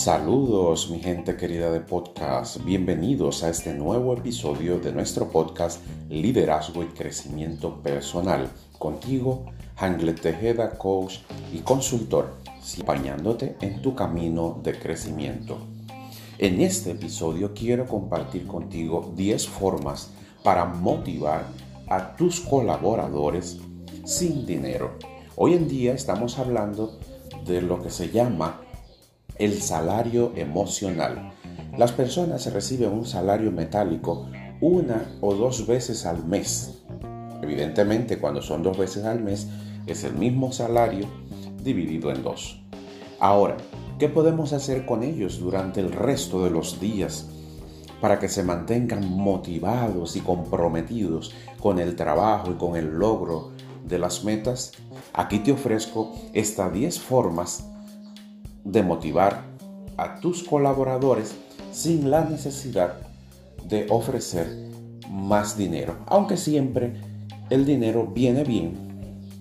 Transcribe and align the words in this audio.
Saludos 0.00 0.88
mi 0.88 0.98
gente 0.98 1.36
querida 1.36 1.70
de 1.70 1.80
podcast, 1.80 2.64
bienvenidos 2.64 3.44
a 3.44 3.50
este 3.50 3.74
nuevo 3.74 4.14
episodio 4.14 4.78
de 4.78 4.92
nuestro 4.92 5.28
podcast 5.28 5.82
Liderazgo 6.08 6.82
y 6.82 6.86
Crecimiento 6.86 7.82
Personal. 7.82 8.48
Contigo, 8.78 9.44
Hanglet 9.76 10.22
Tejeda, 10.22 10.78
coach 10.78 11.18
y 11.52 11.58
consultor, 11.58 12.32
acompañándote 12.72 13.58
en 13.60 13.82
tu 13.82 13.94
camino 13.94 14.58
de 14.62 14.78
crecimiento. 14.78 15.58
En 16.38 16.62
este 16.62 16.92
episodio 16.92 17.52
quiero 17.52 17.84
compartir 17.84 18.46
contigo 18.46 19.12
10 19.14 19.48
formas 19.48 20.12
para 20.42 20.64
motivar 20.64 21.44
a 21.90 22.16
tus 22.16 22.40
colaboradores 22.40 23.58
sin 24.06 24.46
dinero. 24.46 24.92
Hoy 25.36 25.52
en 25.52 25.68
día 25.68 25.92
estamos 25.92 26.38
hablando 26.38 26.98
de 27.44 27.60
lo 27.60 27.82
que 27.82 27.90
se 27.90 28.08
llama 28.08 28.62
el 29.38 29.60
salario 29.60 30.32
emocional. 30.36 31.32
Las 31.76 31.92
personas 31.92 32.52
reciben 32.52 32.90
un 32.90 33.06
salario 33.06 33.52
metálico 33.52 34.28
una 34.60 35.16
o 35.20 35.34
dos 35.34 35.66
veces 35.66 36.04
al 36.04 36.24
mes. 36.24 36.82
Evidentemente, 37.42 38.18
cuando 38.18 38.42
son 38.42 38.62
dos 38.62 38.76
veces 38.76 39.04
al 39.04 39.22
mes, 39.22 39.48
es 39.86 40.04
el 40.04 40.14
mismo 40.14 40.52
salario 40.52 41.06
dividido 41.62 42.10
en 42.10 42.22
dos. 42.22 42.60
Ahora, 43.18 43.56
¿qué 43.98 44.08
podemos 44.08 44.52
hacer 44.52 44.84
con 44.84 45.02
ellos 45.02 45.40
durante 45.40 45.80
el 45.80 45.92
resto 45.92 46.44
de 46.44 46.50
los 46.50 46.80
días 46.80 47.28
para 48.00 48.18
que 48.18 48.28
se 48.28 48.42
mantengan 48.42 49.10
motivados 49.10 50.16
y 50.16 50.20
comprometidos 50.20 51.34
con 51.60 51.78
el 51.78 51.96
trabajo 51.96 52.50
y 52.50 52.54
con 52.54 52.76
el 52.76 52.98
logro 52.98 53.52
de 53.86 53.98
las 53.98 54.24
metas? 54.24 54.72
Aquí 55.12 55.38
te 55.40 55.52
ofrezco 55.52 56.12
estas 56.32 56.72
10 56.72 57.00
formas 57.00 57.66
de 58.64 58.82
motivar 58.82 59.44
a 59.96 60.20
tus 60.20 60.42
colaboradores 60.42 61.34
sin 61.72 62.10
la 62.10 62.24
necesidad 62.24 62.94
de 63.68 63.86
ofrecer 63.90 64.70
más 65.08 65.56
dinero, 65.56 65.96
aunque 66.06 66.36
siempre 66.36 66.94
el 67.50 67.64
dinero 67.64 68.06
viene 68.06 68.44
bien 68.44 68.76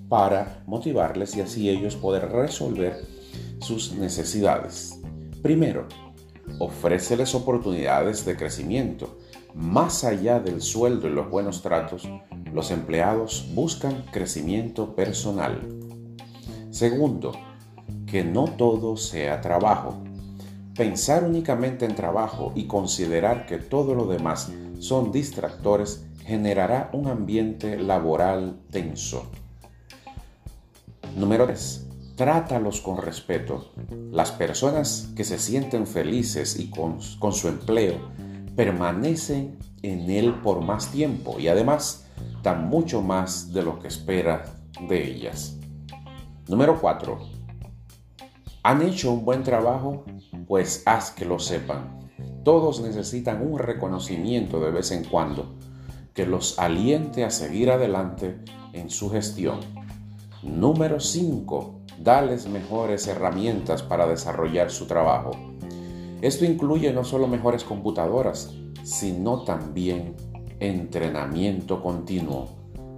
para 0.09 0.63
motivarles 0.65 1.35
y 1.35 1.41
así 1.41 1.69
ellos 1.69 1.95
poder 1.95 2.29
resolver 2.31 3.05
sus 3.59 3.93
necesidades. 3.93 4.99
Primero, 5.41 5.87
ofréceles 6.57 7.35
oportunidades 7.35 8.25
de 8.25 8.35
crecimiento. 8.35 9.17
Más 9.53 10.03
allá 10.03 10.39
del 10.39 10.61
sueldo 10.61 11.07
y 11.07 11.11
los 11.11 11.29
buenos 11.29 11.61
tratos, 11.61 12.07
los 12.53 12.71
empleados 12.71 13.47
buscan 13.53 14.05
crecimiento 14.11 14.95
personal. 14.95 15.61
Segundo, 16.71 17.31
que 18.09 18.23
no 18.23 18.45
todo 18.45 18.97
sea 18.97 19.39
trabajo. 19.39 20.01
Pensar 20.75 21.23
únicamente 21.23 21.85
en 21.85 21.95
trabajo 21.95 22.53
y 22.55 22.65
considerar 22.65 23.45
que 23.45 23.57
todo 23.57 23.93
lo 23.93 24.05
demás 24.07 24.51
son 24.79 25.11
distractores 25.11 26.05
generará 26.25 26.89
un 26.93 27.07
ambiente 27.07 27.77
laboral 27.77 28.61
tenso. 28.71 29.29
Número 31.15 31.45
3. 31.45 31.87
Trátalos 32.15 32.81
con 32.81 32.97
respeto. 32.97 33.71
Las 34.11 34.31
personas 34.31 35.09
que 35.15 35.23
se 35.23 35.37
sienten 35.37 35.85
felices 35.85 36.59
y 36.59 36.69
con, 36.69 36.99
con, 37.19 37.33
su 37.33 37.47
empleo 37.47 37.95
permanecen 38.55 39.57
en 39.81 40.09
él 40.09 40.35
por 40.41 40.61
más 40.61 40.91
tiempo 40.91 41.39
y 41.39 41.47
además 41.47 42.05
dan 42.43 42.69
mucho 42.69 43.01
más 43.01 43.53
de 43.53 43.63
lo 43.63 43.79
que 43.79 43.87
espera 43.87 44.45
de 44.87 45.03
ellas. 45.03 45.57
Número 46.47 46.79
4 46.79 47.38
¿Han 48.69 48.83
hecho 48.83 49.11
un 49.11 49.25
buen 49.25 49.41
trabajo? 49.41 50.03
Pues 50.47 50.83
haz 50.85 51.09
que 51.09 51.25
lo 51.25 51.39
sepan. 51.39 52.07
Todos 52.43 52.81
necesitan 52.81 53.41
un 53.41 53.57
reconocimiento 53.57 54.59
de 54.59 54.69
vez 54.69 54.91
en 54.91 55.05
cuando 55.05 55.55
que 56.13 56.27
los 56.27 56.59
aliente 56.59 57.25
a 57.25 57.31
seguir 57.31 57.71
adelante 57.71 58.37
en 58.73 58.91
su 58.91 59.09
gestión. 59.09 59.59
Número 60.43 60.99
5. 60.99 61.79
Dales 61.97 62.47
mejores 62.47 63.07
herramientas 63.07 63.81
para 63.81 64.05
desarrollar 64.05 64.69
su 64.69 64.85
trabajo. 64.85 65.31
Esto 66.21 66.45
incluye 66.45 66.93
no 66.93 67.03
solo 67.03 67.27
mejores 67.27 67.63
computadoras, 67.63 68.53
sino 68.83 69.45
también 69.45 70.15
entrenamiento 70.59 71.81
continuo. 71.81 72.49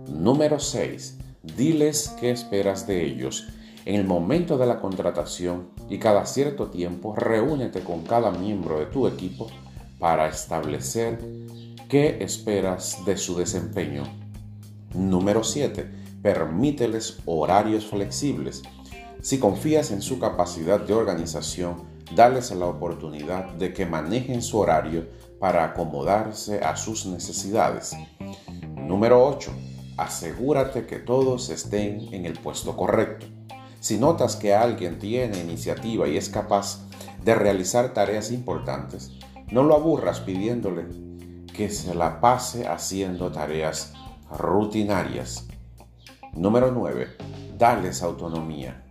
Número 0.09 0.59
6. 0.59 1.17
Diles 1.55 2.13
qué 2.19 2.31
esperas 2.31 2.87
de 2.87 3.05
ellos 3.05 3.47
en 3.85 3.95
el 3.95 4.05
momento 4.05 4.57
de 4.57 4.67
la 4.67 4.79
contratación 4.79 5.69
y 5.89 5.97
cada 5.97 6.25
cierto 6.25 6.69
tiempo 6.69 7.15
reúnete 7.15 7.81
con 7.81 8.03
cada 8.03 8.31
miembro 8.31 8.79
de 8.79 8.85
tu 8.85 9.07
equipo 9.07 9.47
para 9.99 10.27
establecer 10.27 11.19
qué 11.89 12.23
esperas 12.23 13.03
de 13.05 13.17
su 13.17 13.35
desempeño. 13.35 14.03
Número 14.93 15.43
7. 15.43 15.89
Permíteles 16.21 17.19
horarios 17.25 17.85
flexibles. 17.85 18.61
Si 19.21 19.39
confías 19.39 19.91
en 19.91 20.01
su 20.01 20.19
capacidad 20.19 20.79
de 20.79 20.93
organización, 20.93 21.83
dales 22.15 22.51
la 22.51 22.65
oportunidad 22.65 23.51
de 23.53 23.73
que 23.73 23.85
manejen 23.85 24.41
su 24.41 24.59
horario 24.59 25.07
para 25.39 25.63
acomodarse 25.63 26.59
a 26.59 26.75
sus 26.75 27.05
necesidades. 27.05 27.95
Número 28.75 29.25
8. 29.25 29.51
Asegúrate 29.97 30.85
que 30.85 30.97
todos 30.99 31.49
estén 31.49 32.13
en 32.13 32.25
el 32.25 32.33
puesto 32.33 32.75
correcto. 32.75 33.40
Si 33.81 33.97
notas 33.97 34.35
que 34.35 34.53
alguien 34.53 34.99
tiene 34.99 35.39
iniciativa 35.39 36.07
y 36.07 36.15
es 36.15 36.29
capaz 36.29 36.85
de 37.25 37.33
realizar 37.33 37.95
tareas 37.95 38.29
importantes, 38.31 39.11
no 39.51 39.63
lo 39.63 39.73
aburras 39.75 40.19
pidiéndole 40.19 40.85
que 41.51 41.67
se 41.71 41.95
la 41.95 42.21
pase 42.21 42.67
haciendo 42.67 43.31
tareas 43.31 43.93
rutinarias. 44.37 45.47
Número 46.33 46.71
9. 46.71 47.07
Dales 47.57 48.03
autonomía. 48.03 48.83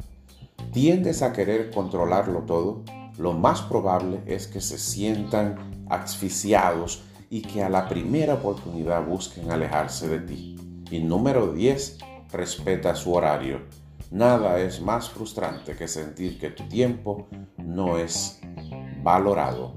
¿Tiendes 0.73 1.23
a 1.23 1.33
querer 1.33 1.71
controlarlo 1.71 2.41
todo? 2.41 2.83
Lo 3.17 3.33
más 3.33 3.63
probable 3.63 4.21
es 4.27 4.49
que 4.49 4.61
se 4.61 4.77
sientan 4.77 5.87
asfixiados 5.89 7.05
y 7.31 7.43
que 7.43 7.63
a 7.63 7.69
la 7.69 7.89
primera 7.89 8.35
oportunidad 8.35 9.07
busquen 9.07 9.53
alejarse 9.53 10.09
de 10.09 10.19
ti. 10.19 10.57
Y 10.91 10.99
número 10.99 11.53
10. 11.53 11.99
Respeta 12.33 12.97
su 12.97 13.15
horario 13.15 13.61
Nada 14.11 14.59
es 14.59 14.81
más 14.81 15.09
frustrante 15.09 15.77
que 15.77 15.87
sentir 15.87 16.37
que 16.41 16.51
tu 16.51 16.65
tiempo 16.65 17.29
no 17.59 17.97
es 17.97 18.41
valorado. 19.05 19.75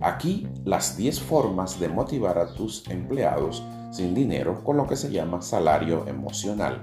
Aquí 0.00 0.48
las 0.64 0.96
10 0.96 1.20
formas 1.20 1.78
de 1.78 1.88
motivar 1.88 2.38
a 2.38 2.54
tus 2.54 2.88
empleados 2.88 3.62
sin 3.90 4.14
dinero 4.14 4.64
con 4.64 4.78
lo 4.78 4.86
que 4.86 4.96
se 4.96 5.12
llama 5.12 5.42
salario 5.42 6.06
emocional. 6.08 6.82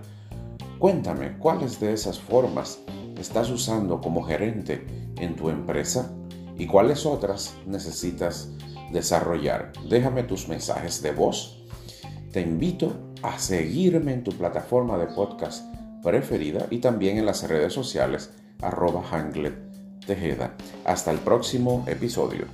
Cuéntame 0.78 1.40
cuáles 1.40 1.80
de 1.80 1.92
esas 1.92 2.20
formas 2.20 2.80
estás 3.18 3.50
usando 3.50 4.00
como 4.00 4.22
gerente 4.22 4.86
en 5.18 5.36
tu 5.36 5.50
empresa 5.50 6.14
y 6.56 6.68
cuáles 6.68 7.04
otras 7.08 7.56
necesitas 7.66 8.52
desarrollar. 8.92 9.74
Déjame 9.90 10.22
tus 10.22 10.48
mensajes 10.48 11.02
de 11.02 11.14
voz. 11.14 11.66
Te 12.32 12.42
invito 12.42 12.94
a 13.24 13.40
seguirme 13.40 14.14
en 14.14 14.24
tu 14.24 14.32
plataforma 14.34 15.00
de 15.00 15.08
podcast 15.08 15.79
preferida 16.04 16.68
y 16.70 16.80
también 16.80 17.18
en 17.18 17.26
las 17.26 17.48
redes 17.48 17.74
sociales 17.74 18.32
arroba 18.62 19.04
Hanglet 19.04 19.56
Tejeda. 20.06 20.56
Hasta 20.86 21.12
el 21.12 21.20
próximo 21.20 21.86
episodio. 21.88 22.46